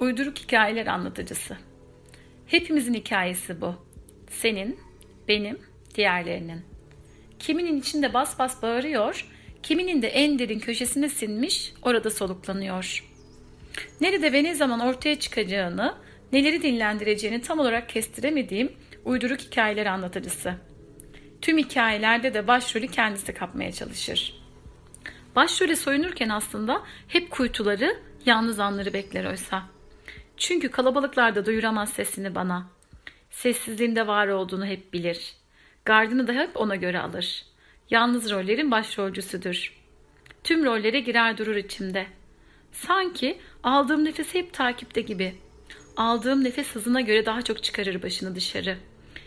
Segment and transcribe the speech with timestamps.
[0.00, 1.56] Uyduruk hikayeler anlatıcısı.
[2.46, 3.74] Hepimizin hikayesi bu.
[4.30, 4.80] Senin,
[5.28, 5.58] benim,
[5.94, 6.62] diğerlerinin.
[7.38, 9.26] Kiminin içinde bas bas bağırıyor,
[9.62, 13.04] kiminin de en derin köşesine sinmiş, orada soluklanıyor.
[14.00, 15.94] Nerede ve ne zaman ortaya çıkacağını,
[16.32, 18.72] neleri dinlendireceğini tam olarak kestiremediğim
[19.04, 20.54] uyduruk hikayeler anlatıcısı.
[21.42, 24.42] Tüm hikayelerde de başrolü kendisi kapmaya çalışır.
[25.36, 27.96] Başrole soyunurken aslında hep kuytuları,
[28.26, 29.77] yalnız anları bekler oysa.
[30.38, 32.66] Çünkü kalabalıklarda duyuramaz sesini bana.
[33.30, 35.32] Sessizliğinde var olduğunu hep bilir.
[35.84, 37.44] Gardını da hep ona göre alır.
[37.90, 39.72] Yalnız rollerin başrolcüsüdür.
[40.44, 42.06] Tüm rollere girer durur içimde.
[42.72, 45.34] Sanki aldığım nefesi hep takipte gibi.
[45.96, 48.76] Aldığım nefes hızına göre daha çok çıkarır başını dışarı.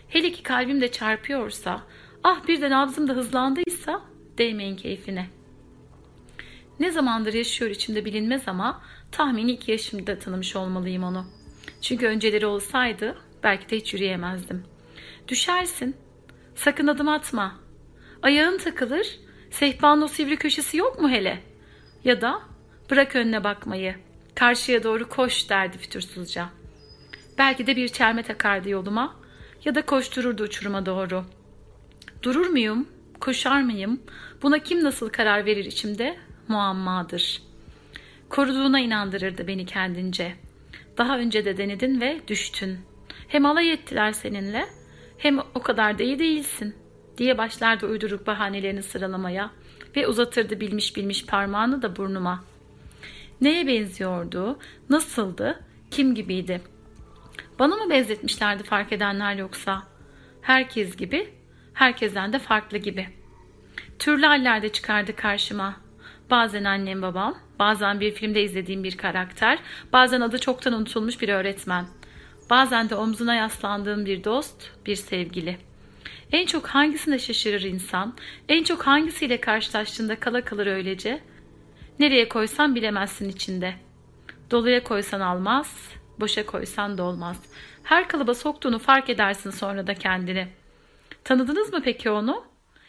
[0.07, 1.83] Hele ki kalbim de çarpıyorsa,
[2.23, 4.01] ah bir de nabzım da hızlandıysa
[4.37, 5.27] değmeyin keyfine.
[6.81, 8.81] Ne zamandır yaşıyor içimde bilinmez ama
[9.11, 11.25] tahmini iki yaşımda tanımış olmalıyım onu.
[11.81, 14.63] Çünkü önceleri olsaydı belki de hiç yürüyemezdim.
[15.27, 15.95] Düşersin.
[16.55, 17.55] Sakın adım atma.
[18.21, 19.19] Ayağın takılır.
[19.51, 21.43] Sehpanın o sivri köşesi yok mu hele?
[22.03, 22.41] Ya da
[22.89, 23.95] bırak önüne bakmayı.
[24.35, 26.49] Karşıya doğru koş derdi fütursuzca.
[27.37, 29.15] Belki de bir çelme takardı yoluma
[29.65, 31.25] ya da koştururdu uçuruma doğru.
[32.23, 32.87] Durur muyum?
[33.19, 34.01] Koşar mıyım?
[34.41, 36.30] Buna kim nasıl karar verir içimde?
[36.51, 37.41] Muammadır.
[38.29, 40.35] Koruduğuna inandırırdı beni kendince.
[40.97, 42.79] Daha önce de denedin ve düştün.
[43.27, 44.65] Hem alay ettiler seninle
[45.17, 46.75] hem o kadar da iyi değilsin
[47.17, 49.51] diye başlardı uyduruk bahanelerini sıralamaya
[49.95, 52.43] ve uzatırdı bilmiş bilmiş parmağını da burnuma.
[53.41, 56.61] Neye benziyordu, nasıldı, kim gibiydi?
[57.59, 59.83] Bana mı benzetmişlerdi fark edenler yoksa?
[60.41, 61.29] Herkes gibi,
[61.73, 63.07] herkesten de farklı gibi.
[63.99, 65.80] Türlü hallerde çıkardı karşıma.
[66.31, 69.59] Bazen annem babam, bazen bir filmde izlediğim bir karakter,
[69.93, 71.85] bazen adı çoktan unutulmuş bir öğretmen.
[72.49, 75.57] Bazen de omzuna yaslandığım bir dost, bir sevgili.
[76.31, 78.15] En çok hangisine şaşırır insan,
[78.49, 81.21] en çok hangisiyle karşılaştığında kala kalır öylece?
[81.99, 83.73] Nereye koysan bilemezsin içinde.
[84.51, 85.89] Doluya koysan almaz,
[86.19, 87.37] boşa koysan dolmaz.
[87.83, 90.47] Her kalıba soktuğunu fark edersin sonra da kendini.
[91.23, 92.45] Tanıdınız mı peki onu?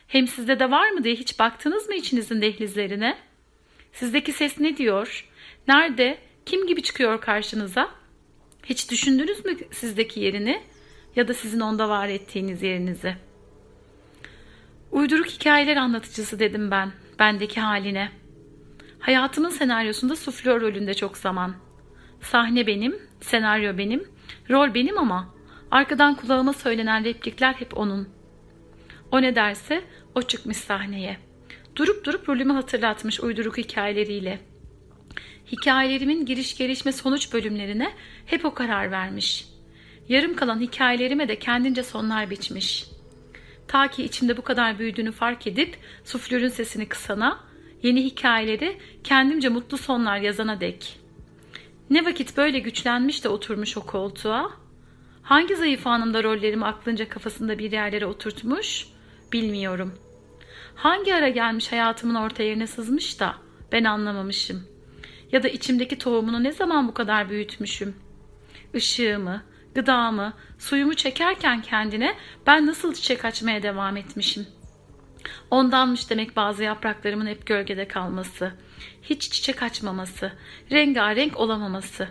[0.07, 3.32] Hem sizde de var mı diye hiç baktınız mı içinizin dehlizlerine?
[3.93, 5.29] Sizdeki ses ne diyor?
[5.69, 6.19] Nerede?
[6.47, 7.91] Kim gibi çıkıyor karşınıza?
[8.65, 10.63] Hiç düşündünüz mü sizdeki yerini
[11.17, 13.17] ya da sizin onda var ettiğiniz yerinizi?
[14.91, 18.09] Uyduruk hikayeler anlatıcısı dedim ben, bendeki haline.
[18.99, 21.55] Hayatımın senaryosunda suflör rolünde çok zaman.
[22.21, 24.09] Sahne benim, senaryo benim,
[24.51, 25.35] rol benim ama
[25.71, 28.09] arkadan kulağıma söylenen replikler hep onun.
[29.11, 31.32] O ne derse o çıkmış sahneye.
[31.77, 34.41] Durup durup rolümü hatırlatmış uyduruk hikayeleriyle.
[35.53, 37.93] Hikayelerimin giriş gelişme sonuç bölümlerine
[38.27, 39.47] hep o karar vermiş.
[40.09, 42.87] Yarım kalan hikayelerime de kendince sonlar biçmiş.
[43.69, 47.41] Ta ki içimde bu kadar büyüdüğünü fark edip suflörün sesini kısana,
[47.83, 50.99] yeni hikayeleri kendimce mutlu sonlar yazana dek.
[51.91, 54.51] Ne vakit böyle güçlenmiş de oturmuş o koltuğa?
[55.23, 58.87] Hangi zayıf anımda rollerimi aklınca kafasında bir yerlere oturtmuş?
[59.33, 59.95] Bilmiyorum.
[60.75, 63.35] Hangi ara gelmiş hayatımın orta yerine sızmış da
[63.73, 64.67] ben anlamamışım.
[65.33, 67.97] Ya da içimdeki tohumunu ne zaman bu kadar büyütmüşüm?
[68.75, 69.43] Işığımı,
[69.75, 72.15] gıdamı, suyumu çekerken kendine
[72.47, 74.47] ben nasıl çiçek açmaya devam etmişim?
[75.51, 78.53] Ondanmış demek bazı yapraklarımın hep gölgede kalması,
[79.03, 80.33] hiç çiçek açmaması,
[80.71, 82.09] rengarenk olamaması.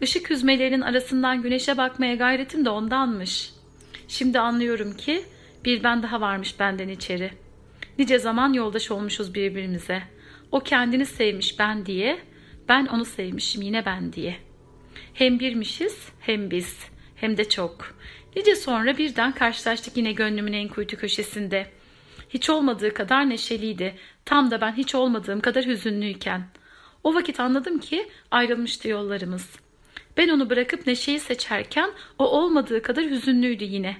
[0.00, 3.50] Işık hüzmelerinin arasından güneşe bakmaya gayretim de ondanmış.
[4.08, 5.24] Şimdi anlıyorum ki
[5.64, 7.30] bir ben daha varmış benden içeri.
[7.98, 10.02] Nice zaman yoldaş olmuşuz birbirimize.
[10.52, 12.18] O kendini sevmiş ben diye,
[12.68, 14.36] ben onu sevmişim yine ben diye.
[15.14, 16.78] Hem birmişiz hem biz,
[17.16, 17.94] hem de çok.
[18.36, 21.66] Nice sonra birden karşılaştık yine gönlümün en kuytu köşesinde.
[22.28, 23.94] Hiç olmadığı kadar neşeliydi.
[24.24, 26.42] Tam da ben hiç olmadığım kadar hüzünlüyken.
[27.04, 29.50] O vakit anladım ki ayrılmıştı yollarımız.
[30.16, 33.96] Ben onu bırakıp Neşe'yi seçerken o olmadığı kadar hüzünlüydü yine.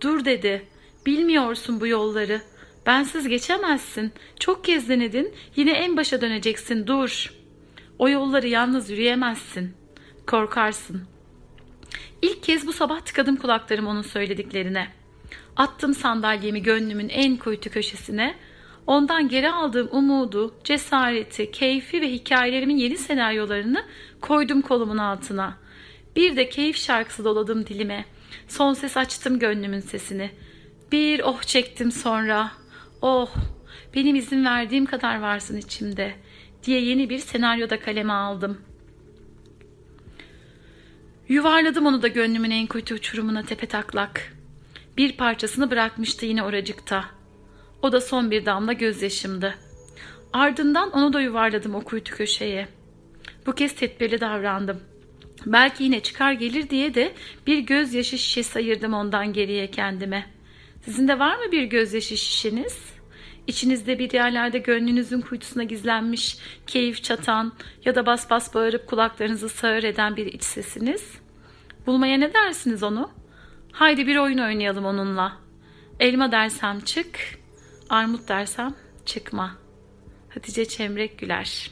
[0.00, 0.66] Dur dedi.
[1.06, 2.40] Bilmiyorsun bu yolları.
[2.86, 4.12] Bensiz geçemezsin.
[4.38, 5.34] Çok kez denedin.
[5.56, 6.86] Yine en başa döneceksin.
[6.86, 7.34] Dur.
[7.98, 9.74] O yolları yalnız yürüyemezsin.
[10.26, 11.02] Korkarsın.
[12.22, 14.88] İlk kez bu sabah tıkadım kulaklarım onun söylediklerine.
[15.56, 18.34] Attım sandalyemi gönlümün en kuytu köşesine.
[18.86, 23.84] Ondan geri aldığım umudu, cesareti, keyfi ve hikayelerimin yeni senaryolarını
[24.20, 25.56] koydum kolumun altına.
[26.16, 28.04] Bir de keyif şarkısı doladım dilime.
[28.48, 30.30] Son ses açtım gönlümün sesini.
[30.92, 32.52] Bir oh çektim sonra.
[33.02, 33.34] Oh
[33.94, 36.14] benim izin verdiğim kadar varsın içimde
[36.64, 38.60] diye yeni bir senaryoda kaleme aldım.
[41.28, 44.36] Yuvarladım onu da gönlümün en kuytu uçurumuna tepe taklak.
[44.96, 47.04] Bir parçasını bırakmıştı yine oracıkta.
[47.82, 49.54] O da son bir damla gözyaşımdı.
[50.32, 52.68] Ardından onu da yuvarladım o kuytu köşeye.
[53.46, 54.80] Bu kez tedbirli davrandım.
[55.46, 57.12] Belki yine çıkar gelir diye de
[57.46, 60.26] bir gözyaşı şişesi ayırdım ondan geriye kendime.
[60.80, 62.78] Sizin de var mı bir gözyaşı şişeniz?
[63.46, 67.52] İçinizde bir yerlerde gönlünüzün kuytusuna gizlenmiş, keyif çatan
[67.84, 71.12] ya da bas bas bağırıp kulaklarınızı sağır eden bir iç sesiniz.
[71.86, 73.10] Bulmaya ne dersiniz onu?
[73.72, 75.36] Haydi bir oyun oynayalım onunla.
[76.00, 77.38] Elma dersem çık,
[77.88, 78.74] armut dersem
[79.06, 79.56] çıkma.
[80.28, 81.70] Hatice Çemrek Güler